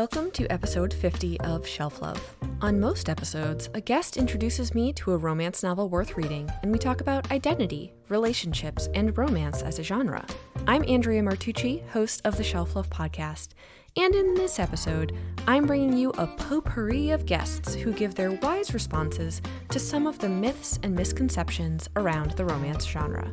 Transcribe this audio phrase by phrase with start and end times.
[0.00, 2.36] Welcome to episode 50 of Shelf Love.
[2.62, 6.78] On most episodes, a guest introduces me to a romance novel worth reading, and we
[6.78, 10.24] talk about identity, relationships, and romance as a genre.
[10.66, 13.48] I'm Andrea Martucci, host of the Shelf Love podcast,
[13.94, 15.14] and in this episode,
[15.46, 20.18] I'm bringing you a potpourri of guests who give their wise responses to some of
[20.18, 23.30] the myths and misconceptions around the romance genre.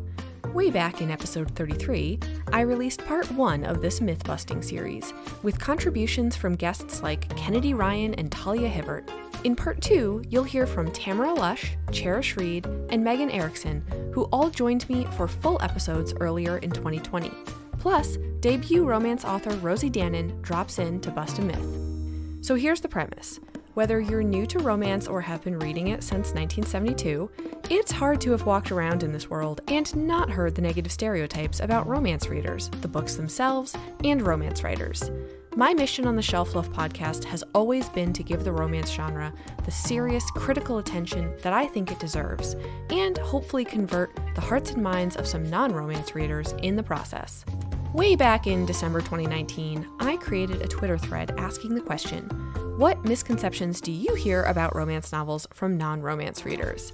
[0.58, 2.20] Way back in episode 33,
[2.52, 5.14] I released part one of this myth busting series,
[5.44, 9.08] with contributions from guests like Kennedy Ryan and Talia Hibbert.
[9.44, 14.50] In part two, you'll hear from Tamara Lush, Cherish Reed, and Megan Erickson, who all
[14.50, 17.30] joined me for full episodes earlier in 2020.
[17.78, 22.44] Plus, debut romance author Rosie Danan drops in to bust a myth.
[22.44, 23.40] So here's the premise.
[23.78, 27.30] Whether you're new to romance or have been reading it since 1972,
[27.70, 31.60] it's hard to have walked around in this world and not heard the negative stereotypes
[31.60, 35.12] about romance readers, the books themselves, and romance writers.
[35.56, 39.32] My mission on the Shelf Love podcast has always been to give the romance genre
[39.64, 42.56] the serious, critical attention that I think it deserves,
[42.90, 47.46] and hopefully convert the hearts and minds of some non romance readers in the process.
[47.94, 52.47] Way back in December 2019, I created a Twitter thread asking the question
[52.78, 56.94] What misconceptions do you hear about romance novels from non romance readers?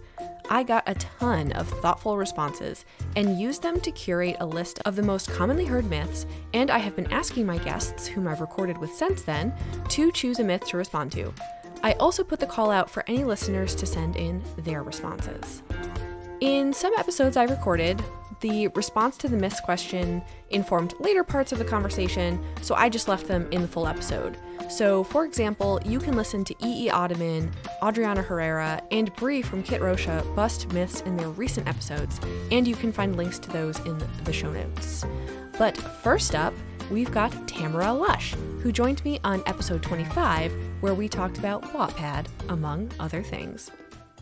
[0.49, 2.85] I got a ton of thoughtful responses
[3.17, 6.77] and used them to curate a list of the most commonly heard myths, and I
[6.77, 9.53] have been asking my guests, whom I've recorded with since then,
[9.89, 11.33] to choose a myth to respond to.
[11.83, 15.63] I also put the call out for any listeners to send in their responses.
[16.39, 18.01] In some episodes I recorded,
[18.39, 23.09] the response to the myths question informed later parts of the conversation, so I just
[23.09, 24.37] left them in the full episode.
[24.69, 26.89] So, for example, you can listen to E.E.
[26.89, 27.51] Ottoman,
[27.83, 32.19] Adriana Herrera, and Brie from Kit Rocha bust myths in their recent episodes,
[32.51, 35.05] and you can find links to those in the show notes.
[35.57, 36.53] But first up,
[36.89, 42.27] we've got Tamara Lush, who joined me on episode 25, where we talked about Wattpad,
[42.49, 43.69] among other things.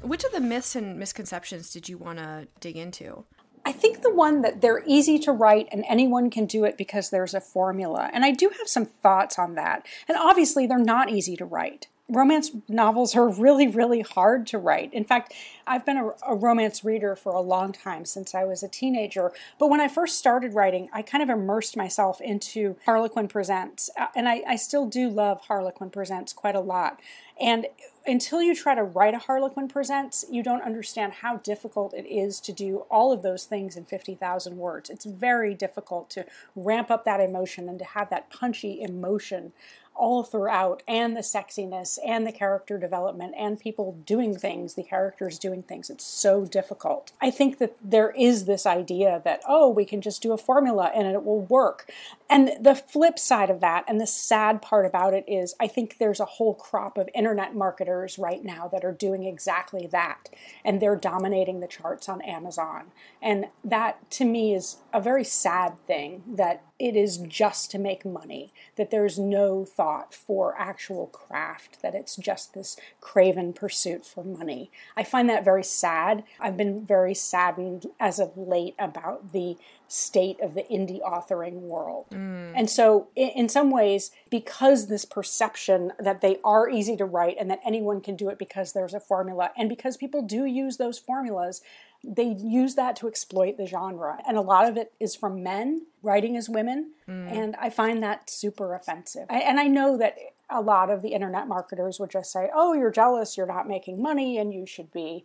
[0.01, 3.23] Which of the myths and misconceptions did you want to dig into?
[3.65, 7.09] I think the one that they're easy to write and anyone can do it because
[7.09, 8.09] there's a formula.
[8.11, 9.85] And I do have some thoughts on that.
[10.07, 11.87] And obviously, they're not easy to write.
[12.09, 14.91] Romance novels are really, really hard to write.
[14.93, 15.33] In fact,
[15.67, 19.31] I've been a, a, romance reader for a long time since I was a teenager.
[19.59, 23.89] But when I first started writing, I kind of immersed myself into Harlequin Presents.
[23.97, 26.99] Uh, and I, I still do love Harlequin Presents quite a lot.
[27.39, 27.67] And
[28.05, 32.39] until you try to write a Harlequin Presents, you don't understand how difficult it is
[32.41, 34.89] to do all of those things in 50,000 words.
[34.89, 36.25] It's very difficult to
[36.55, 39.53] ramp up that emotion and to have that punchy emotion
[39.95, 45.37] all throughout, and the sexiness, and the character development, and people doing things, the characters
[45.37, 45.89] doing things.
[45.89, 47.11] It's so difficult.
[47.21, 50.91] I think that there is this idea that, oh, we can just do a formula
[50.95, 51.89] and it will work.
[52.29, 55.97] And the flip side of that, and the sad part about it, is I think
[55.97, 60.29] there's a whole crop of internet marketers right now that are doing exactly that.
[60.63, 62.85] And they're dominating the charts on Amazon.
[63.21, 68.03] And that, to me, is a very sad thing that it is just to make
[68.03, 74.23] money, that there's no thought for actual craft, that it's just this craven pursuit for
[74.23, 74.71] money.
[74.97, 76.23] I find that very sad.
[76.39, 82.05] I've been very saddened as of late about the state of the indie authoring world.
[82.11, 82.53] Mm.
[82.55, 87.51] And so, in, some ways, because this perception that they are easy to write and
[87.51, 90.97] that anyone can do it because there's a formula, and because people do use those
[90.97, 91.61] formulas,
[92.03, 94.17] they use that to exploit the genre.
[94.27, 96.91] And a lot of it is from men writing as women.
[97.07, 97.31] Mm.
[97.31, 99.27] And I find that super offensive.
[99.29, 100.17] I, and I know that
[100.49, 104.01] a lot of the internet marketers would just say, oh, you're jealous, you're not making
[104.01, 105.23] money, and you should be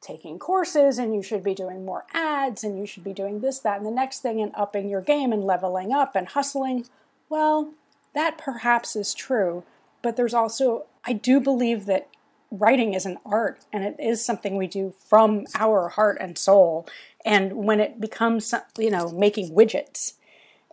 [0.00, 3.58] taking courses and you should be doing more ads and you should be doing this,
[3.60, 6.86] that, and the next thing and upping your game and leveling up and hustling.
[7.28, 7.72] Well,
[8.14, 9.64] that perhaps is true,
[10.02, 12.08] but there's also, I do believe that
[12.50, 16.88] writing is an art and it is something we do from our heart and soul.
[17.24, 20.12] And when it becomes, you know, making widgets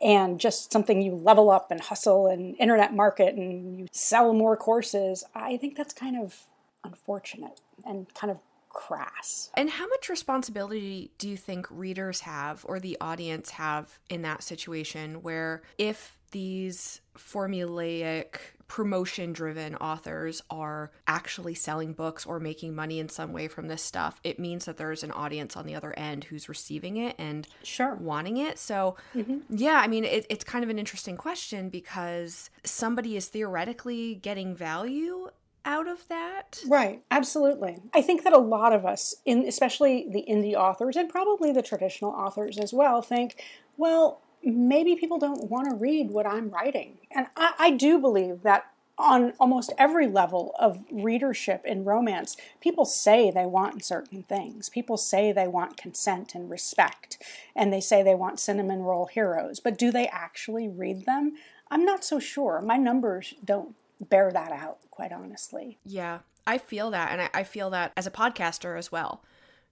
[0.01, 4.55] and just something you level up and hustle and internet market and you sell more
[4.55, 6.43] courses, I think that's kind of
[6.83, 8.39] unfortunate and kind of
[8.69, 9.49] crass.
[9.53, 14.43] And how much responsibility do you think readers have or the audience have in that
[14.43, 18.37] situation where if these formulaic
[18.73, 23.83] promotion driven authors are actually selling books or making money in some way from this
[23.83, 27.47] stuff, it means that there's an audience on the other end who's receiving it and
[27.61, 27.93] sure.
[27.93, 28.57] wanting it.
[28.57, 29.41] So, mm-hmm.
[29.47, 34.55] yeah, I mean, it, it's kind of an interesting question because somebody is theoretically getting
[34.55, 35.29] value
[35.65, 36.63] out of that.
[36.67, 37.77] Right, absolutely.
[37.93, 41.61] I think that a lot of us, in especially the indie authors and probably the
[41.61, 43.39] traditional authors as well, think,
[43.77, 46.97] well, maybe people don't want to read what I'm writing.
[47.11, 48.65] And I, I do believe that
[48.97, 54.69] on almost every level of readership in romance, people say they want certain things.
[54.69, 57.17] People say they want consent and respect,
[57.55, 59.59] and they say they want cinnamon roll heroes.
[59.59, 61.33] But do they actually read them?
[61.71, 62.61] I'm not so sure.
[62.61, 65.79] My numbers don't bear that out, quite honestly.
[65.83, 67.11] Yeah, I feel that.
[67.11, 69.23] And I, I feel that as a podcaster as well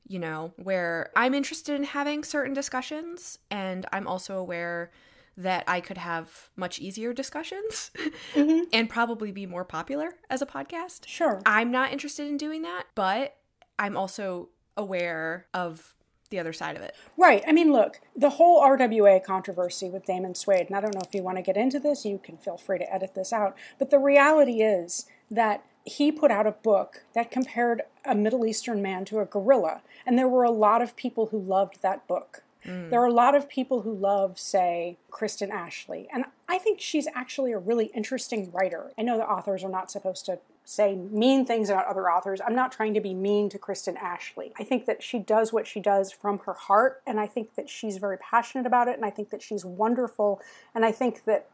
[0.08, 4.92] you know, where I'm interested in having certain discussions and I'm also aware
[5.38, 7.92] that I could have much easier discussions
[8.34, 8.64] mm-hmm.
[8.74, 11.08] and probably be more popular as a podcast.
[11.08, 11.42] Sure.
[11.46, 13.38] I'm not interested in doing that, but
[13.80, 15.96] I'm also aware of
[16.30, 16.96] the other side of it.
[17.18, 17.44] Right.
[17.48, 21.14] I mean, look, the whole RWA controversy with Damon Suede, and I don't know if
[21.14, 23.90] you want to get into this, you can feel free to edit this out, but
[23.90, 29.06] the reality is that he put out a book that compared a Middle Eastern man
[29.06, 32.44] to a gorilla, and there were a lot of people who loved that book.
[32.66, 32.90] Mm.
[32.90, 37.08] There are a lot of people who love, say, Kristen Ashley, and I think she's
[37.16, 38.92] actually a really interesting writer.
[38.98, 42.40] I know the authors are not supposed to say mean things about other authors.
[42.46, 44.54] I'm not trying to be mean to Kristen Ashley.
[44.60, 47.70] I think that she does what she does from her heart, and I think that
[47.70, 50.40] she's very passionate about it, and I think that she's wonderful,
[50.76, 51.48] and I think that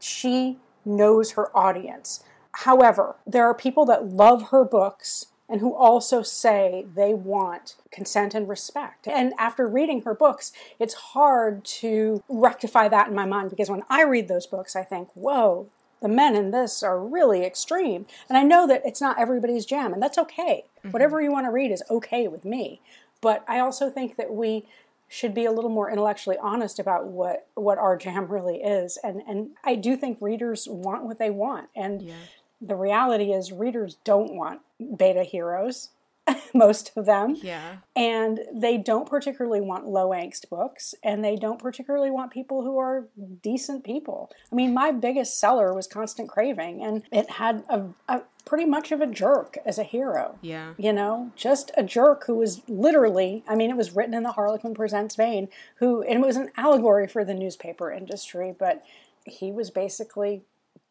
[0.00, 2.24] she knows her audience.
[2.52, 8.34] However, there are people that love her books and who also say they want consent
[8.34, 9.08] and respect.
[9.08, 13.82] And after reading her books, it's hard to rectify that in my mind because when
[13.88, 15.68] I read those books, I think, whoa,
[16.02, 18.06] the men in this are really extreme.
[18.28, 20.64] And I know that it's not everybody's jam, and that's okay.
[20.78, 20.90] Mm-hmm.
[20.90, 22.80] Whatever you want to read is okay with me.
[23.20, 24.64] But I also think that we
[25.08, 29.22] should be a little more intellectually honest about what what our jam really is and
[29.26, 32.14] and I do think readers want what they want and yeah
[32.60, 34.60] the reality is readers don't want
[34.96, 35.90] beta heroes
[36.54, 41.60] most of them yeah and they don't particularly want low angst books and they don't
[41.60, 43.08] particularly want people who are
[43.42, 48.22] decent people i mean my biggest seller was constant craving and it had a, a
[48.44, 52.34] pretty much of a jerk as a hero yeah you know just a jerk who
[52.34, 56.26] was literally i mean it was written in the harlequin presents vein who and it
[56.26, 58.82] was an allegory for the newspaper industry but
[59.24, 60.42] he was basically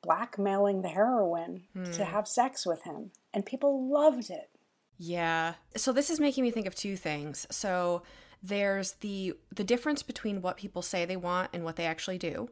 [0.07, 1.91] blackmailing the heroine mm.
[1.93, 2.11] to hmm.
[2.11, 3.11] have sex with him.
[3.37, 4.49] And people loved it.
[4.97, 5.53] Yeah.
[5.75, 7.45] So this is making me think of two things.
[7.51, 8.01] So
[8.41, 12.49] there's the the difference between what people say they want and what they actually do.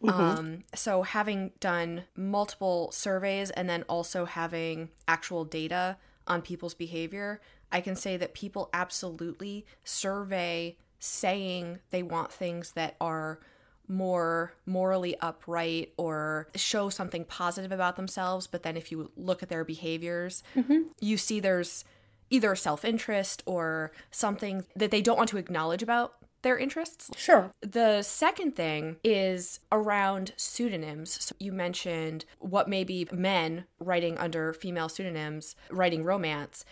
[0.00, 0.20] Mm-hmm.
[0.20, 5.96] Um, so having done multiple surveys and then also having actual data
[6.28, 7.40] on people's behavior,
[7.72, 13.40] I can say that people absolutely survey saying they want things that are
[13.88, 18.46] more morally upright or show something positive about themselves.
[18.46, 20.82] But then if you look at their behaviors, mm-hmm.
[21.00, 21.84] you see there's
[22.30, 27.10] either self interest or something that they don't want to acknowledge about their interests.
[27.16, 27.52] Sure.
[27.60, 31.24] The second thing is around pseudonyms.
[31.24, 36.64] So you mentioned what may be men writing under female pseudonyms, writing romance.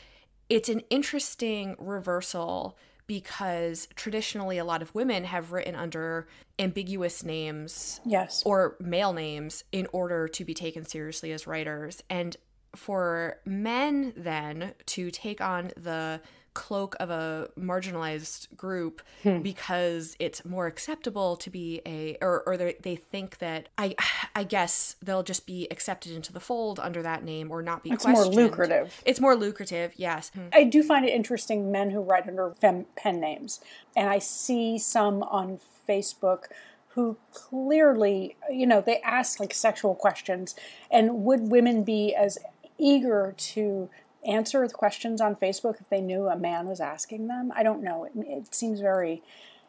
[0.48, 6.26] It's an interesting reversal because traditionally a lot of women have written under
[6.58, 8.42] ambiguous names yes.
[8.44, 12.02] or male names in order to be taken seriously as writers.
[12.10, 12.36] And
[12.76, 16.20] for men then to take on the
[16.56, 19.40] cloak of a marginalized group hmm.
[19.40, 23.94] because it's more acceptable to be a or, or they think that i
[24.34, 27.90] i guess they'll just be accepted into the fold under that name or not be
[27.90, 28.34] it's questioned.
[28.34, 30.46] more lucrative it's more lucrative yes hmm.
[30.54, 33.60] i do find it interesting men who write under fem- pen names
[33.94, 36.44] and i see some on facebook
[36.96, 40.54] who clearly you know they ask like sexual questions
[40.90, 42.38] and would women be as
[42.78, 43.90] eager to
[44.26, 47.52] answer the questions on Facebook if they knew a man was asking them.
[47.54, 48.04] I don't know.
[48.04, 49.22] It, it seems very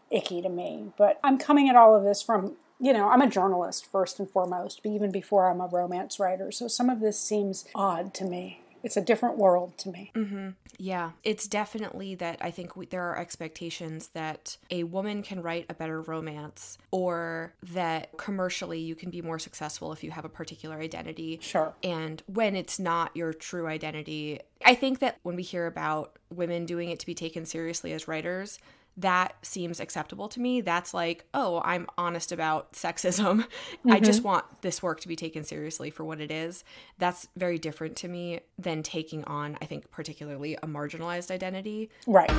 [0.09, 0.91] icky to me.
[0.97, 4.29] But I'm coming at all of this from, you know, I'm a journalist first and
[4.29, 6.51] foremost, but even before I'm a romance writer.
[6.51, 10.11] So some of this seems odd to me it's a different world to me.
[10.15, 10.49] Mm-hmm.
[10.77, 15.65] Yeah, it's definitely that I think we, there are expectations that a woman can write
[15.69, 20.29] a better romance or that commercially you can be more successful if you have a
[20.29, 21.39] particular identity.
[21.41, 21.73] Sure.
[21.83, 26.65] And when it's not your true identity, I think that when we hear about women
[26.65, 28.59] doing it to be taken seriously as writers,
[28.97, 30.59] that seems acceptable to me.
[30.61, 33.45] That's like, oh, I'm honest about sexism.
[33.45, 33.91] Mm-hmm.
[33.91, 36.63] I just want this work to be taken seriously for what it is.
[36.97, 41.89] That's very different to me than taking on, I think, particularly a marginalized identity.
[42.07, 42.31] Right.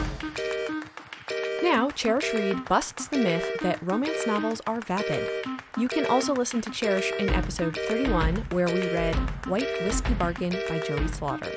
[1.63, 5.29] Now, Cherish Reed busts the myth that romance novels are vapid.
[5.77, 9.15] You can also listen to Cherish in episode 31, where we read
[9.47, 11.53] White Whiskey Bargain by Jodi Slaughter.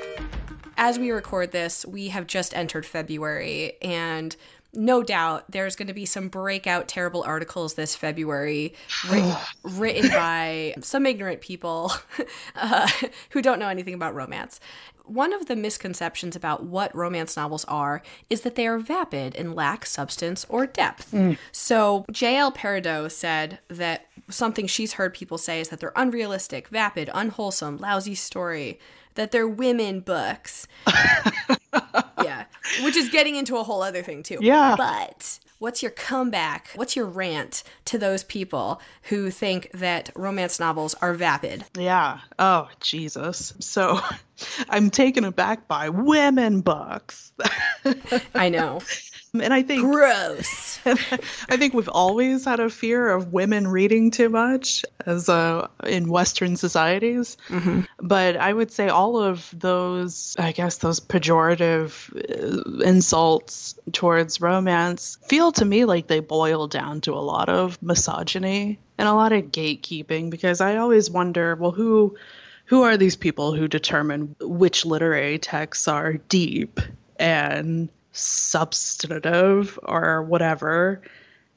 [0.77, 4.35] As we record this, we have just entered February, and
[4.73, 8.73] no doubt there's going to be some breakout terrible articles this February
[9.09, 11.91] written, written by some ignorant people
[12.55, 12.89] uh,
[13.31, 14.59] who don't know anything about romance.
[15.05, 19.55] One of the misconceptions about what romance novels are is that they are vapid and
[19.55, 21.13] lack substance or depth.
[21.51, 22.51] So, J.L.
[22.53, 28.15] Peridot said that something she's heard people say is that they're unrealistic, vapid, unwholesome, lousy
[28.15, 28.79] story,
[29.15, 30.67] that they're women books.
[32.83, 34.37] which is getting into a whole other thing too.
[34.41, 34.75] Yeah.
[34.77, 36.69] But what's your comeback?
[36.75, 41.65] What's your rant to those people who think that romance novels are vapid?
[41.77, 42.19] Yeah.
[42.39, 43.53] Oh, Jesus.
[43.59, 43.99] So
[44.69, 47.31] I'm taken aback by women books.
[48.35, 48.81] I know.
[49.33, 50.79] And I think Gross.
[50.85, 56.09] I think we've always had a fear of women reading too much as uh, in
[56.09, 57.37] Western societies.
[57.99, 65.17] But I would say all of those, I guess, those pejorative uh, insults towards romance
[65.27, 69.31] feel to me like they boil down to a lot of misogyny and a lot
[69.31, 72.17] of gatekeeping because I always wonder, well, who.
[72.65, 76.79] Who are these people who determine which literary texts are deep
[77.19, 81.01] and substantive or whatever.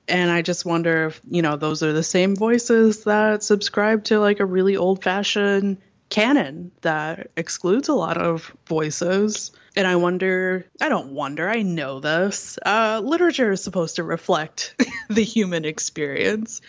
[0.06, 4.20] And I just wonder if, you know, those are the same voices that subscribe to
[4.20, 5.78] like a really old fashioned
[6.10, 9.50] canon that excludes a lot of voices.
[9.76, 12.58] And I wonder, I don't wonder, I know this.
[12.64, 14.76] Uh, literature is supposed to reflect
[15.08, 16.60] the human experience,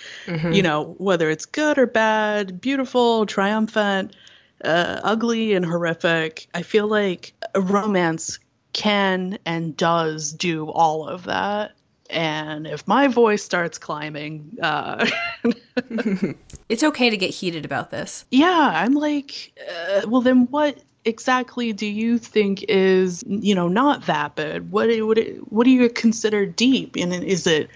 [0.54, 4.16] you know, whether it's good or bad, beautiful, triumphant,
[4.64, 6.48] uh, ugly, and horrific.
[6.54, 8.40] I feel like romance
[8.76, 11.72] can and does do all of that.
[12.10, 15.10] And if my voice starts climbing, uh,
[16.70, 18.26] It's okay to get heated about this.
[18.32, 24.04] yeah, I'm like, uh, well, then what exactly do you think is, you know, not
[24.04, 24.72] vapid?
[24.72, 25.18] What what
[25.50, 26.96] what do you consider deep?
[26.96, 27.70] And is it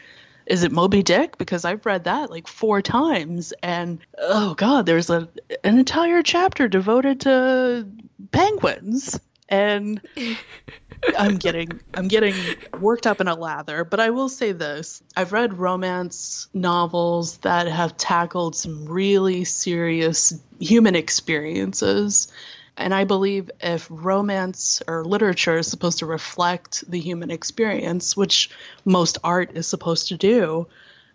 [0.47, 1.37] is it Moby Dick?
[1.37, 5.29] Because I've read that like four times, and oh god, there's a
[5.63, 7.87] an entire chapter devoted to
[8.31, 9.99] penguins, and
[11.17, 12.35] I'm getting I'm getting
[12.79, 15.03] worked up in a lather, but I will say this.
[15.17, 22.31] I've read romance novels that have tackled some really serious human experiences.
[22.77, 28.49] And I believe if romance or literature is supposed to reflect the human experience, which
[28.85, 30.67] most art is supposed to do,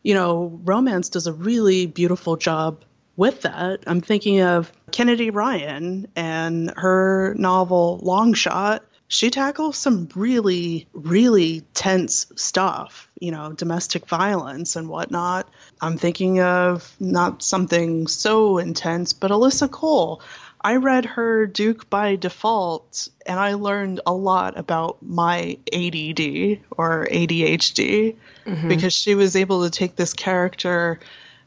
[0.02, 2.84] you know, romance does a really beautiful job
[3.16, 3.84] with that.
[3.86, 11.60] I'm thinking of Kennedy Ryan and her novel Long Shot she tackles some really, really
[11.74, 15.48] tense stuff, you know, domestic violence and whatnot.
[15.80, 20.22] I'm thinking of not something so intense, but Alyssa Cole.
[20.60, 27.06] I read her Duke by default, and I learned a lot about my ADD or
[27.10, 28.16] ADHD
[28.46, 28.68] mm-hmm.
[28.68, 30.98] because she was able to take this character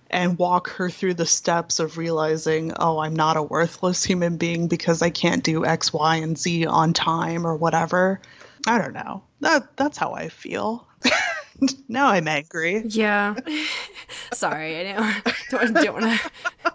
[0.09, 4.67] and walk her through the steps of realizing, oh, I'm not a worthless human being
[4.67, 8.21] because I can't do X, Y, and Z on time or whatever.
[8.67, 9.23] I don't know.
[9.41, 10.87] That that's how I feel.
[11.87, 12.83] now I'm angry.
[12.85, 13.35] Yeah.
[14.33, 16.73] Sorry, I don't, don't, don't want to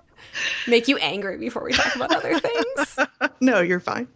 [0.66, 2.98] make you angry before we talk about other things.
[3.40, 4.08] no, you're fine.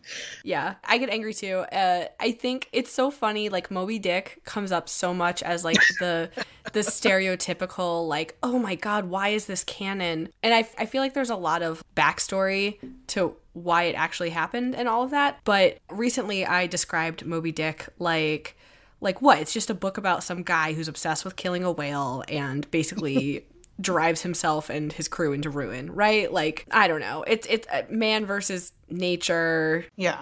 [0.45, 1.59] Yeah, I get angry too.
[1.73, 3.49] Uh, I think it's so funny.
[3.49, 6.31] Like Moby Dick comes up so much as like the
[6.73, 10.29] the stereotypical like, oh my god, why is this canon?
[10.43, 14.75] And I I feel like there's a lot of backstory to why it actually happened
[14.75, 15.41] and all of that.
[15.45, 18.57] But recently, I described Moby Dick like
[19.01, 19.39] like what?
[19.39, 23.47] It's just a book about some guy who's obsessed with killing a whale and basically
[23.81, 26.33] drives himself and his crew into ruin, right?
[26.33, 27.25] Like I don't know.
[27.27, 29.87] It's it's uh, man versus nature.
[29.97, 30.21] Yeah.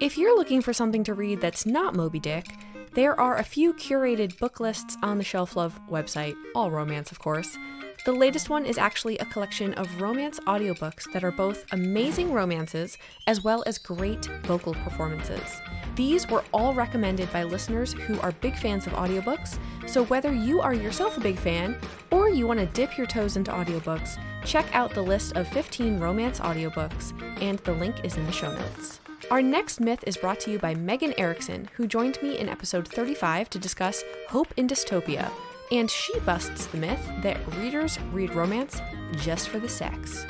[0.00, 2.46] If you're looking for something to read that's not Moby Dick,
[2.94, 7.18] there are a few curated book lists on the Shelf Love website, all romance, of
[7.18, 7.56] course.
[8.04, 12.98] The latest one is actually a collection of romance audiobooks that are both amazing romances
[13.28, 15.60] as well as great vocal performances.
[15.94, 20.60] These were all recommended by listeners who are big fans of audiobooks, so whether you
[20.60, 21.76] are yourself a big fan
[22.10, 25.98] or you want to dip your toes into audiobooks, check out the list of 15
[25.98, 29.00] romance audiobooks, and the link is in the show notes.
[29.30, 32.88] Our next myth is brought to you by Megan Erickson, who joined me in episode
[32.88, 35.30] 35 to discuss Hope in Dystopia,
[35.70, 38.80] and she busts the myth that readers read romance
[39.16, 40.26] just for the sex.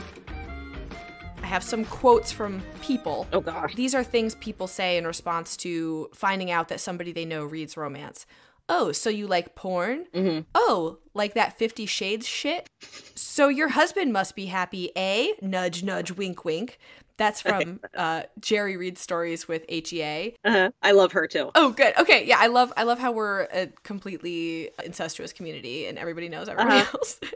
[1.52, 3.26] Have some quotes from people.
[3.30, 3.74] Oh gosh.
[3.74, 7.76] These are things people say in response to finding out that somebody they know reads
[7.76, 8.24] romance.
[8.70, 10.06] Oh, so you like porn?
[10.54, 12.70] Oh, like that Fifty Shades shit?
[13.14, 15.32] So your husband must be happy, eh?
[15.42, 16.78] Nudge, nudge, wink, wink.
[17.18, 20.36] That's from uh, Jerry reads stories with HEA.
[20.46, 20.70] Uh-huh.
[20.82, 21.50] I love her too.
[21.54, 21.92] Oh, good.
[21.98, 26.48] Okay, yeah, I love I love how we're a completely incestuous community and everybody knows
[26.48, 26.96] everybody Uh-huh.
[26.96, 27.20] else.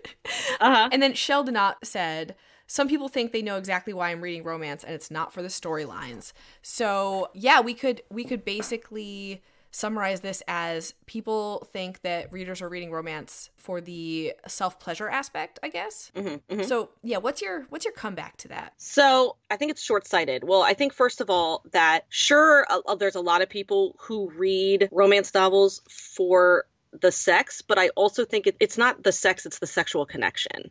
[0.58, 0.88] Uh-huh.
[0.90, 2.34] and then Sheldon said,
[2.66, 5.48] "Some people think they know exactly why I'm reading romance, and it's not for the
[5.48, 6.32] storylines."
[6.62, 9.42] So yeah, we could we could basically
[9.76, 15.58] summarize this as people think that readers are reading romance for the self pleasure aspect,
[15.62, 16.10] I guess.
[16.16, 16.64] Mhm, mhm.
[16.64, 18.72] So yeah, what's your what's your comeback to that?
[18.78, 20.44] So I think it's short sighted.
[20.44, 23.96] Well, I think first of all that sure, uh, uh, there's a lot of people
[23.98, 26.64] who read romance novels for
[27.00, 30.70] the sex, but I also think it, it's not the sex; it's the sexual connection.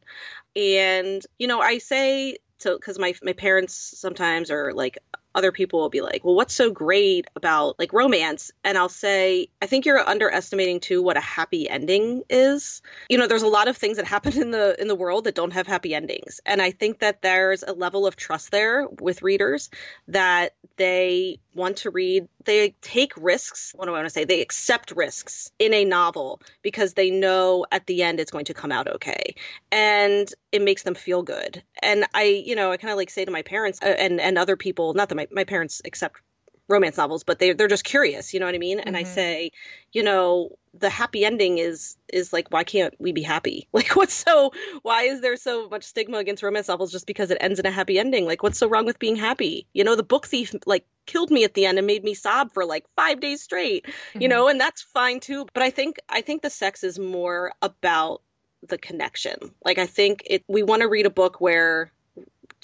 [0.55, 4.97] And you know, I say so because my my parents sometimes are like
[5.35, 9.49] other people will be like, "Well, what's so great about like romance?" And I'll say,
[9.61, 13.67] "I think you're underestimating too what a happy ending is." You know, there's a lot
[13.67, 16.61] of things that happen in the in the world that don't have happy endings, and
[16.61, 19.69] I think that there's a level of trust there with readers
[20.07, 22.27] that they want to read.
[22.43, 23.71] They take risks.
[23.75, 24.25] What do I want to say?
[24.25, 28.53] They accept risks in a novel because they know at the end it's going to
[28.53, 29.35] come out okay,
[29.71, 31.63] and it makes them feel good.
[31.81, 34.37] And I, you know, I kind of like say to my parents uh, and and
[34.37, 36.21] other people, not that my, my parents accept
[36.67, 38.79] romance novels, but they they're just curious, you know what I mean?
[38.79, 39.07] And I Mhm.
[39.07, 39.51] say,
[39.91, 43.67] you know, the happy ending is is like why can't we be happy?
[43.73, 44.51] Like what's so
[44.81, 47.71] why is there so much stigma against romance novels just because it ends in a
[47.71, 48.25] happy ending?
[48.25, 49.67] Like what's so wrong with being happy?
[49.73, 52.51] You know, the book thief like killed me at the end and made me sob
[52.51, 56.21] for like 5 days straight you know and that's fine too but i think i
[56.21, 58.23] think the sex is more about
[58.67, 61.91] the connection like i think it we want to read a book where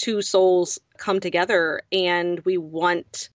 [0.02, 3.30] two souls come together and we want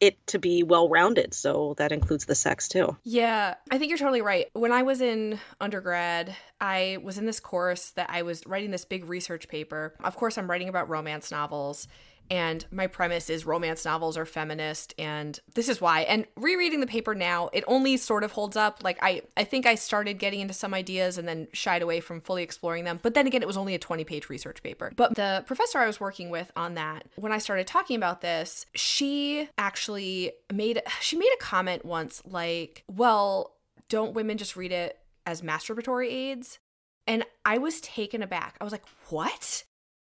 [0.00, 3.98] it to be well rounded so that includes the sex too Yeah, I think you're
[3.98, 4.46] totally right.
[4.52, 8.84] When I was in undergrad, I was in this course that I was writing this
[8.84, 9.94] big research paper.
[10.02, 11.88] Of course, I'm writing about romance novels.
[12.30, 16.02] And my premise is romance novels are feminist, and this is why.
[16.02, 18.82] And rereading the paper now, it only sort of holds up.
[18.82, 22.20] Like I, I think I started getting into some ideas and then shied away from
[22.20, 22.98] fully exploring them.
[23.02, 24.92] But then again, it was only a 20-page research paper.
[24.96, 28.66] But the professor I was working with on that, when I started talking about this,
[28.74, 33.56] she actually made she made a comment once like, "Well,
[33.88, 36.58] don't women just read it as masturbatory aids?"
[37.06, 38.56] And I was taken aback.
[38.60, 39.64] I was like, "What?"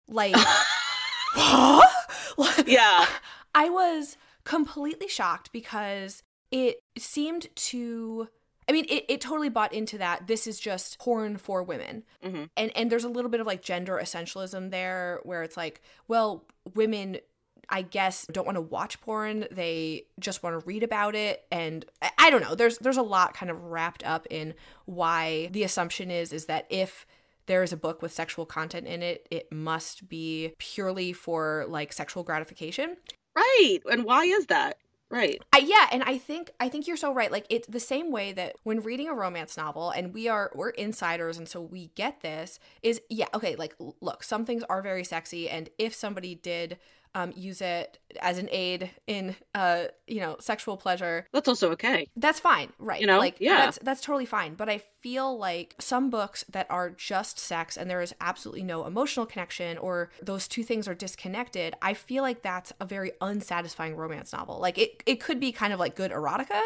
[0.09, 0.35] Like,
[1.37, 1.83] huh?
[2.67, 3.07] Yeah
[3.55, 8.29] I was completely shocked because it seemed to
[8.69, 10.27] I mean, it, it totally bought into that.
[10.27, 12.03] This is just porn for women.
[12.25, 12.51] Mhm.
[12.57, 16.45] And and there's a little bit of like gender essentialism there where it's like, well,
[16.75, 17.19] women
[17.69, 19.47] I guess don't want to watch porn.
[19.51, 22.55] They just want to read about it and I, I don't know.
[22.55, 26.67] There's there's a lot kind of wrapped up in why the assumption is is that
[26.71, 27.07] if
[27.47, 31.93] there is a book with sexual content in it, it must be purely for like
[31.93, 32.97] sexual gratification.
[33.35, 34.79] right and why is that
[35.11, 37.31] right I, yeah, and I think I think you're so right.
[37.33, 40.71] Like it's the same way that when reading a romance novel, and we are we're
[40.71, 43.57] insiders, and so we get this is yeah okay.
[43.57, 46.79] Like look, some things are very sexy, and if somebody did
[47.15, 52.07] um, use it as an aid in uh you know sexual pleasure, that's also okay
[52.17, 53.01] that's fine, right?
[53.01, 53.19] You know?
[53.19, 53.57] like Yeah.
[53.57, 54.55] that's that's totally fine.
[54.55, 58.85] But I feel like some books that are just sex and there is absolutely no
[58.87, 61.75] emotional connection, or those two things are disconnected.
[61.81, 64.59] I feel like that's a very unsatisfying romance novel.
[64.59, 66.61] Like it, it could be kind of like good erotica,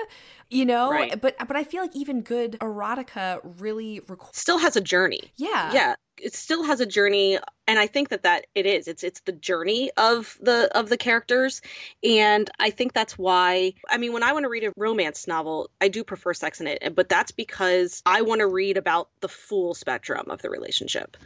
[0.49, 0.91] you know.
[0.91, 1.21] Right.
[1.21, 4.35] But but I feel like even good erotica really requires.
[4.37, 5.71] still has a journey Yeah.
[5.75, 9.21] yeah it still has a journey and i think that that it is it's it's
[9.21, 11.63] the journey of the of the characters
[12.03, 15.71] and i think that's why i mean when i want to read a romance novel
[15.81, 19.29] i do prefer sex in it but that's because i want to read about the
[19.29, 21.17] full spectrum of the relationship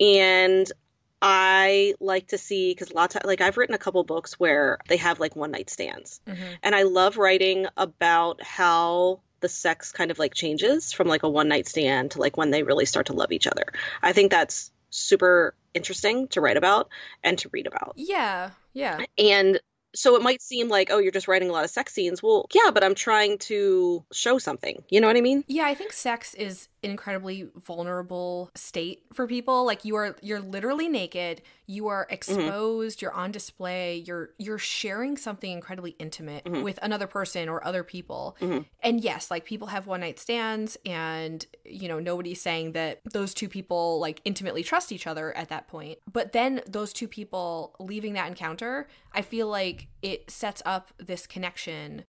[0.00, 0.70] and
[1.22, 4.98] I like to see because lots of like I've written a couple books where they
[4.98, 6.58] have like one night stands, Mhm.
[6.62, 11.28] and I love writing about how the sex kind of like changes from like a
[11.28, 13.64] one night stand to like when they really start to love each other.
[14.02, 16.90] I think that's super interesting to write about
[17.22, 17.94] and to read about.
[17.96, 18.50] Yeah.
[18.74, 19.04] Yeah.
[19.16, 19.60] And
[19.94, 22.22] so it might seem like, oh, you're just writing a lot of sex scenes.
[22.22, 24.82] Well, yeah, but I'm trying to show something.
[24.88, 25.44] You know what I mean?
[25.46, 29.64] Yeah, I think sex is an incredibly vulnerable state for people.
[29.64, 35.16] Like you are you're literally naked, you are exposed, you're on display, you're you're sharing
[35.16, 36.62] something incredibly intimate Mhm.
[36.62, 38.36] with another person or other people.
[38.40, 38.66] Mhm.
[38.80, 43.32] And yes, like people have one night stands and you know, nobody's saying that those
[43.34, 45.98] two people like intimately trust each other at that point.
[46.10, 51.26] But then those two people leaving that encounter, I feel like it sets up this
[51.26, 52.04] connection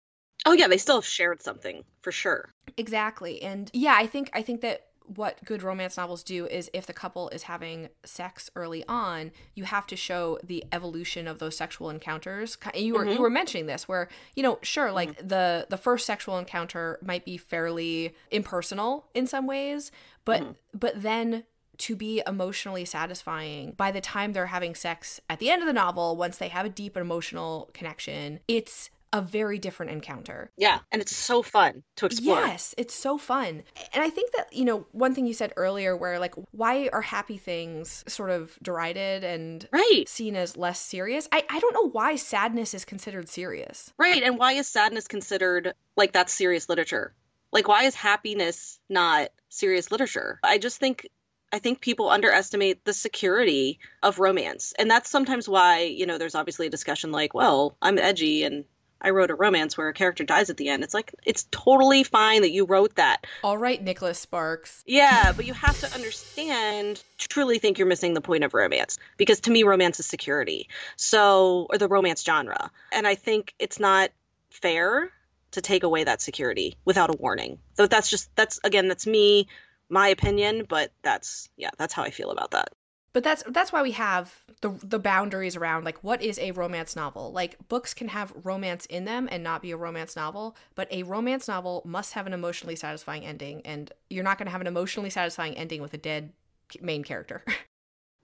[0.44, 2.50] Oh, yeah, they still have shared something for sure.
[2.76, 3.40] Exactly.
[3.42, 6.92] And yeah, I think I think that what good romance novels do is if the
[6.92, 11.90] couple is having sex early on, you have to show the evolution of those sexual
[11.90, 12.56] encounters.
[12.74, 13.12] You were mm-hmm.
[13.12, 15.28] you were mentioning this where, you know, sure, like mm-hmm.
[15.28, 19.90] the the first sexual encounter might be fairly impersonal in some ways,
[20.24, 20.52] but mm-hmm.
[20.74, 21.44] but then
[21.78, 25.72] to be emotionally satisfying by the time they're having sex at the end of the
[25.72, 30.50] novel once they have a deep emotional connection it's a very different encounter.
[30.56, 32.40] Yeah, and it's so fun to explore.
[32.40, 33.62] Yes, it's so fun.
[33.92, 37.02] And I think that, you know, one thing you said earlier where like why are
[37.02, 40.04] happy things sort of derided and right.
[40.06, 41.28] seen as less serious?
[41.30, 43.92] I I don't know why sadness is considered serious.
[43.98, 47.14] Right, and why is sadness considered like that's serious literature?
[47.52, 50.40] Like why is happiness not serious literature?
[50.42, 51.06] I just think
[51.52, 54.72] I think people underestimate the security of romance.
[54.78, 58.64] And that's sometimes why, you know, there's obviously a discussion like, well, I'm edgy and
[59.02, 60.82] I wrote a romance where a character dies at the end.
[60.84, 63.26] It's like it's totally fine that you wrote that.
[63.42, 64.82] All right, Nicholas Sparks.
[64.86, 69.40] Yeah, but you have to understand truly think you're missing the point of romance because
[69.40, 70.68] to me romance is security.
[70.96, 72.70] So or the romance genre.
[72.92, 74.10] And I think it's not
[74.50, 75.10] fair
[75.52, 77.58] to take away that security without a warning.
[77.74, 79.48] So that's just that's again that's me
[79.88, 82.72] my opinion, but that's yeah, that's how I feel about that
[83.12, 86.96] but that's that's why we have the the boundaries around like what is a romance
[86.96, 87.32] novel?
[87.32, 91.02] Like books can have romance in them and not be a romance novel but a
[91.02, 94.66] romance novel must have an emotionally satisfying ending and you're not going to have an
[94.66, 96.32] emotionally satisfying ending with a dead
[96.80, 97.44] main character.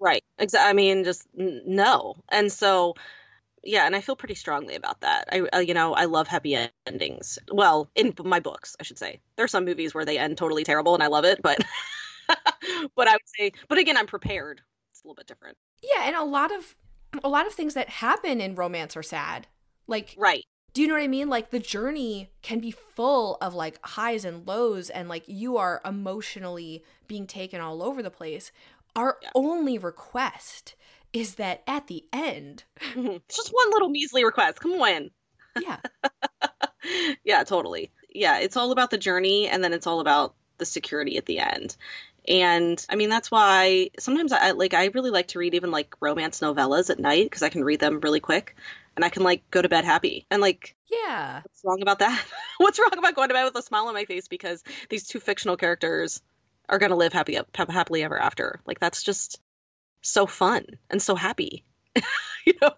[0.01, 2.15] Right exactly i mean just n- no.
[2.31, 2.95] And so
[3.65, 5.29] yeah and i feel pretty strongly about that.
[5.33, 7.39] I uh, you know i love happy endings.
[7.53, 9.21] Well in my books i should say.
[9.37, 11.59] There are some movies where they end totally terrible and i love it but
[12.97, 14.63] but i would say but again i'm prepared
[15.09, 15.57] little bit different.
[15.83, 16.77] Yeah, and a lot of
[17.25, 19.47] a lot of things that happen in romance are sad.
[19.87, 20.45] Like Right.
[20.75, 21.29] Do you know what I mean?
[21.29, 25.81] Like the journey can be full of like highs and lows and like you are
[25.85, 28.53] emotionally being taken all over the place.
[28.95, 29.31] Our yeah.
[29.35, 30.75] only request
[31.13, 33.17] is that at the end, mm-hmm.
[33.29, 34.61] just one little measly request.
[34.61, 35.11] Come on.
[35.61, 35.79] Yeah.
[37.25, 37.91] yeah, totally.
[38.11, 41.39] Yeah, it's all about the journey and then it's all about the security at the
[41.39, 41.77] end
[42.29, 45.95] and i mean that's why sometimes i like i really like to read even like
[46.01, 48.55] romance novellas at night because i can read them really quick
[48.99, 50.27] and i can like go to bed happy.
[50.29, 51.43] And like yeah.
[51.43, 52.25] what's wrong about that?
[52.59, 55.21] What's wrong about going to bed with a smile on my face because these two
[55.21, 56.21] fictional characters
[56.69, 58.61] are going to live happy happily ever after?
[58.67, 59.41] Like that's just
[60.03, 61.65] so fun and so happy
[62.47, 62.71] you know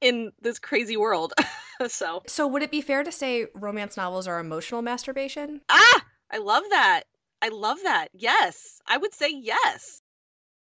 [0.00, 1.32] in this crazy world.
[1.86, 5.60] So so would it be fair to say romance novels are emotional masturbation?
[5.68, 6.04] Ah!
[6.28, 7.04] I love that
[7.42, 8.08] I love that.
[8.14, 8.80] Yes.
[8.86, 10.00] I would say yes.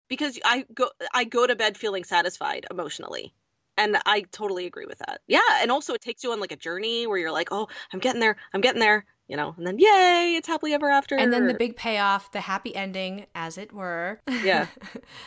[0.09, 3.35] Because I go I go to bed feeling satisfied emotionally.
[3.79, 5.21] And I totally agree with that.
[5.27, 7.99] Yeah, and also it takes you on like a journey where you're like, "Oh, I'm
[7.99, 8.37] getting there.
[8.55, 11.17] I'm getting there." You know, and then yay, it's happily ever after.
[11.17, 14.21] And then the big payoff, the happy ending, as it were.
[14.43, 14.67] yeah.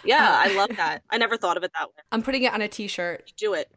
[0.04, 1.04] Yeah, uh, I love that.
[1.10, 2.04] I never thought of it that way.
[2.12, 3.32] I'm putting it on a t shirt.
[3.38, 3.70] Do it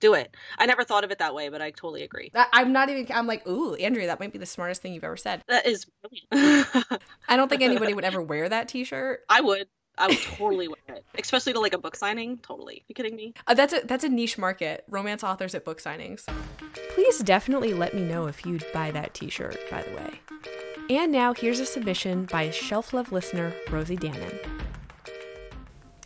[0.00, 0.34] do it.
[0.58, 2.30] I never thought of it that way, but I totally agree.
[2.52, 3.06] I'm not even.
[3.14, 5.42] I'm like, ooh, Andrea, that might be the smartest thing you've ever said.
[5.48, 6.66] That is brilliant.
[7.28, 9.20] I don't think anybody would ever wear that T-shirt.
[9.28, 9.68] I would.
[9.98, 12.38] I would totally wear it, especially to like a book signing.
[12.38, 12.76] Totally.
[12.76, 13.32] Are you kidding me?
[13.46, 14.84] Uh, that's a that's a niche market.
[14.88, 16.26] Romance authors at book signings.
[16.90, 19.58] Please definitely let me know if you'd buy that T-shirt.
[19.70, 20.20] By the way.
[20.88, 24.38] And now here's a submission by Shelf Love listener Rosie Danan.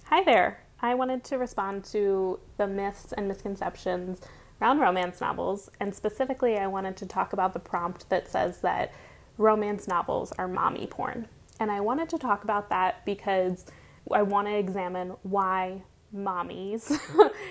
[0.05, 0.61] Hi there.
[0.82, 4.20] I wanted to respond to the myths and misconceptions
[4.60, 8.92] around romance novels, and specifically, I wanted to talk about the prompt that says that
[9.38, 11.28] romance novels are mommy porn.
[11.58, 13.66] And I wanted to talk about that because
[14.10, 15.82] I want to examine why
[16.14, 16.98] mommies,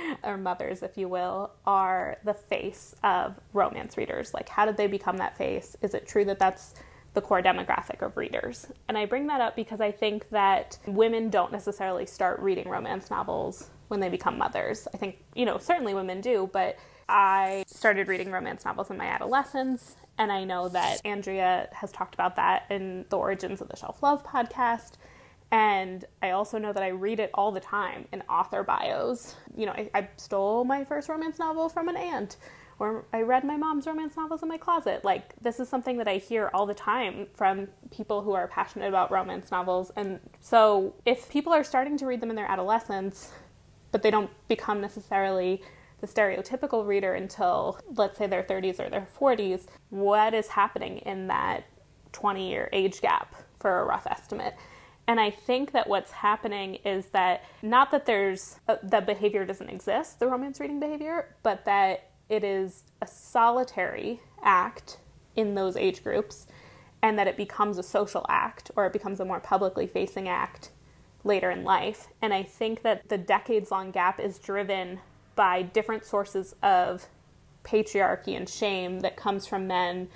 [0.24, 4.34] or mothers, if you will, are the face of romance readers.
[4.34, 5.78] Like, how did they become that face?
[5.82, 6.74] Is it true that that's
[7.14, 8.68] the core demographic of readers.
[8.88, 13.10] And I bring that up because I think that women don't necessarily start reading romance
[13.10, 14.88] novels when they become mothers.
[14.94, 19.08] I think, you know, certainly women do, but I started reading romance novels in my
[19.08, 19.96] adolescence.
[20.20, 24.04] And I know that Andrea has talked about that in the Origins of the Shelf
[24.04, 24.94] Love podcast.
[25.52, 29.36] And I also know that I read it all the time in author bios.
[29.56, 32.38] You know, I, I stole my first romance novel from an aunt
[32.80, 35.04] or I read my mom's romance novels in my closet.
[35.04, 38.88] Like, this is something that I hear all the time from people who are passionate
[38.88, 39.92] about romance novels.
[39.98, 43.34] And so, if people are starting to read them in their adolescence,
[43.92, 45.62] but they don't become necessarily
[46.00, 51.28] the stereotypical reader until, let's say, their 30s or their 40s, what is happening in
[51.28, 51.66] that
[52.14, 54.56] 20 year age gap for a rough estimate?
[55.10, 59.68] And I think that what's happening is that not that there's uh, the behavior doesn't
[59.68, 65.00] exist, the romance reading behavior, but that it is a solitary act
[65.36, 66.46] in those age groups
[67.02, 70.70] and that it becomes a social act or it becomes a more publicly facing act
[71.24, 72.10] later in life.
[72.22, 75.00] And I think that the decades long gap is driven
[75.34, 77.08] by different sources of
[77.64, 80.08] patriarchy and shame that comes from men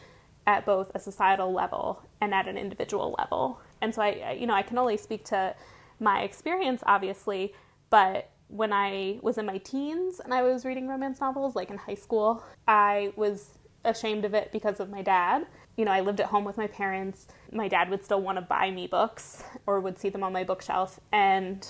[0.46, 3.60] at both a societal level and at an individual level.
[3.84, 5.56] And so I you know, I can only speak to
[6.00, 7.54] my experience obviously,
[7.90, 11.78] but when I was in my teens and I was reading romance novels like in
[11.78, 16.20] high school, I was ashamed of it because of my dad you know, I lived
[16.20, 17.28] at home with my parents.
[17.52, 20.44] My dad would still want to buy me books or would see them on my
[20.44, 21.00] bookshelf.
[21.12, 21.68] And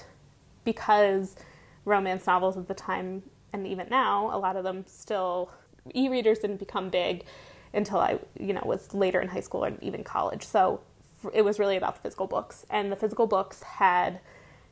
[0.65, 1.35] because
[1.85, 3.23] romance novels at the time
[3.53, 5.51] and even now, a lot of them still,
[5.93, 7.23] e readers didn't become big
[7.73, 10.43] until I, you know, was later in high school and even college.
[10.43, 10.81] So
[11.33, 12.65] it was really about the physical books.
[12.69, 14.19] And the physical books had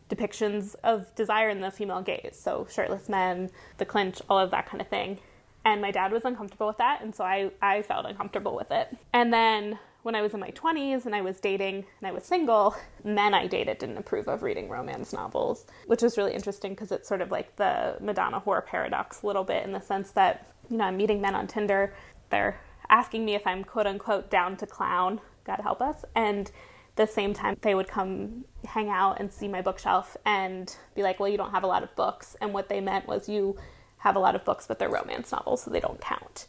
[0.09, 2.37] depictions of desire in the female gaze.
[2.39, 5.19] So shirtless men, the clinch, all of that kind of thing
[5.65, 8.97] and my dad was uncomfortable with that and so I, I felt uncomfortable with it
[9.13, 12.23] and then when i was in my 20s and i was dating and i was
[12.23, 16.91] single men i dated didn't approve of reading romance novels which was really interesting because
[16.91, 20.47] it's sort of like the madonna whore paradox a little bit in the sense that
[20.69, 21.93] you know i'm meeting men on tinder
[22.29, 22.59] they're
[22.89, 26.06] asking me if i'm quote unquote down to clown god help us.
[26.15, 26.51] And
[26.95, 31.19] the same time they would come hang out and see my bookshelf and be like
[31.19, 32.36] well you don't have a lot of books.
[32.41, 33.58] And what they meant was you
[34.01, 36.47] have a lot of books, but they're romance novels, so they don't count.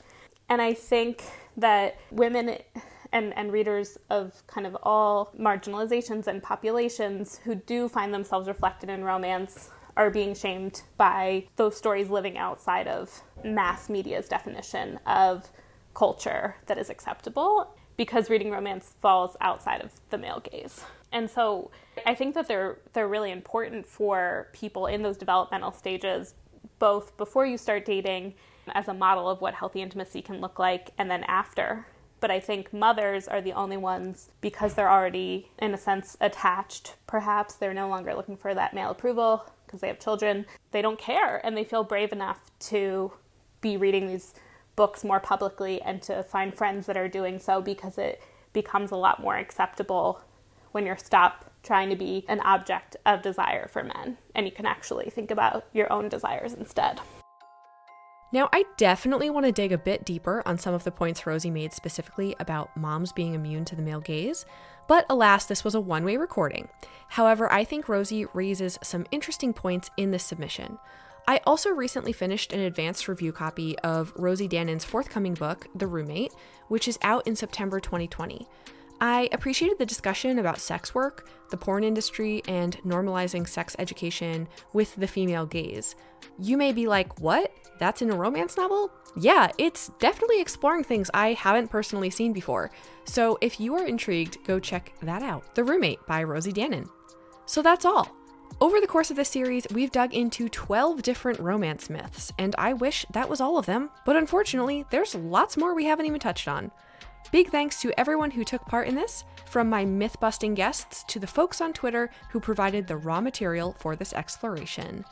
[0.48, 1.22] And I think
[1.56, 2.56] that women
[3.12, 8.88] and, and readers of kind of all marginalizations and populations who do find themselves reflected
[8.88, 15.50] in romance are being shamed by those stories living outside of mass media's definition of
[15.94, 20.84] culture that is acceptable because reading romance falls outside of the male gaze.
[21.12, 21.70] And so
[22.06, 26.34] I think that they're they're really important for people in those developmental stages
[26.78, 28.34] both before you start dating
[28.74, 31.86] as a model of what healthy intimacy can look like and then after.
[32.20, 36.94] But I think mothers are the only ones because they're already, in a sense, attached.
[37.08, 40.46] Perhaps they're no longer looking for that male approval because they have children.
[40.70, 42.38] They don't care and they feel brave enough
[42.70, 43.12] to
[43.60, 44.34] be reading these
[44.76, 48.96] books more publicly and to find friends that are doing so because it becomes a
[48.96, 50.20] lot more acceptable
[50.72, 54.66] when you're stop trying to be an object of desire for men, and you can
[54.66, 57.00] actually think about your own desires instead.
[58.32, 61.50] Now, I definitely want to dig a bit deeper on some of the points Rosie
[61.50, 64.46] made specifically about moms being immune to the male gaze,
[64.88, 66.68] but alas, this was a one way recording.
[67.08, 70.78] However, I think Rosie raises some interesting points in this submission.
[71.26, 76.32] I also recently finished an advanced review copy of Rosie Danan's forthcoming book, The Roommate,
[76.68, 78.46] which is out in September 2020.
[79.00, 84.94] I appreciated the discussion about sex work, the porn industry, and normalizing sex education with
[84.96, 85.96] the female gaze.
[86.38, 87.52] You may be like, what?
[87.78, 88.92] That's in a romance novel?
[89.16, 92.70] Yeah, it's definitely exploring things I haven't personally seen before.
[93.04, 95.54] So if you are intrigued, go check that out.
[95.54, 96.88] The Roommate by Rosie Danan.
[97.44, 98.08] So that's all.
[98.62, 102.74] Over the course of this series, we've dug into 12 different romance myths, and I
[102.74, 106.46] wish that was all of them, but unfortunately, there's lots more we haven't even touched
[106.46, 106.70] on.
[107.32, 111.18] Big thanks to everyone who took part in this, from my myth busting guests to
[111.18, 115.04] the folks on Twitter who provided the raw material for this exploration.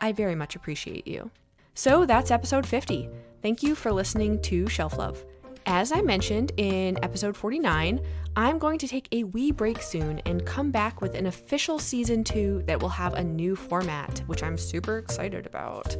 [0.00, 1.30] I very much appreciate you.
[1.74, 3.10] So that's episode 50.
[3.42, 5.22] Thank you for listening to Shelf Love.
[5.66, 8.00] As I mentioned in episode 49,
[8.36, 12.22] I'm going to take a wee break soon and come back with an official season
[12.22, 15.96] 2 that will have a new format, which I'm super excited about.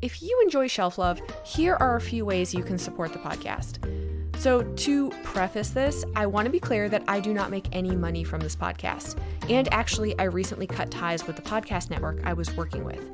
[0.00, 3.78] If you enjoy Shelf Love, here are a few ways you can support the podcast.
[4.38, 7.94] So, to preface this, I want to be clear that I do not make any
[7.94, 9.18] money from this podcast.
[9.48, 13.08] And actually, I recently cut ties with the podcast network I was working with.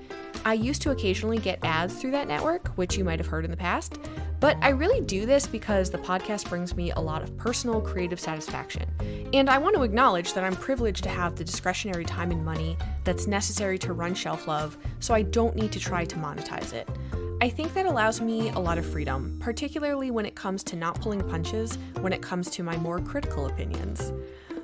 [0.44, 3.50] I used to occasionally get ads through that network, which you might have heard in
[3.50, 3.98] the past,
[4.40, 8.18] but I really do this because the podcast brings me a lot of personal creative
[8.18, 8.88] satisfaction.
[9.34, 12.78] And I want to acknowledge that I'm privileged to have the discretionary time and money
[13.04, 16.88] that's necessary to run Shelf Love, so I don't need to try to monetize it.
[17.42, 21.00] I think that allows me a lot of freedom, particularly when it comes to not
[21.00, 24.12] pulling punches when it comes to my more critical opinions.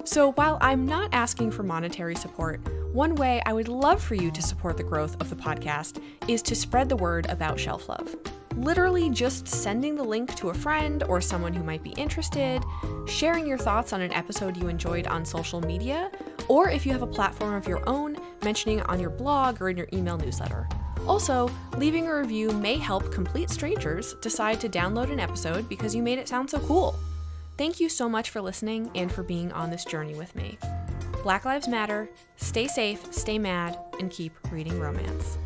[0.06, 2.60] So, while I'm not asking for monetary support,
[2.92, 6.42] one way I would love for you to support the growth of the podcast is
[6.42, 8.14] to spread the word about Shelf Love.
[8.54, 12.62] Literally just sending the link to a friend or someone who might be interested,
[13.08, 16.12] sharing your thoughts on an episode you enjoyed on social media,
[16.46, 19.70] or if you have a platform of your own, mentioning it on your blog or
[19.70, 20.68] in your email newsletter.
[21.08, 26.02] Also, leaving a review may help complete strangers decide to download an episode because you
[26.02, 26.96] made it sound so cool.
[27.56, 30.58] Thank you so much for listening and for being on this journey with me.
[31.22, 35.38] Black Lives Matter, stay safe, stay mad, and keep reading romance.